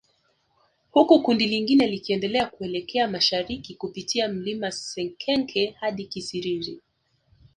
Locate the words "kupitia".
3.75-4.27